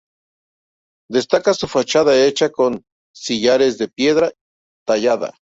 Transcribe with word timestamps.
Destaca 1.11 1.53
su 1.53 1.67
fachada 1.67 2.25
hecha 2.25 2.49
con 2.49 2.83
sillares 3.13 3.77
de 3.77 3.87
piedra 3.87 4.31
tallada. 4.83 5.35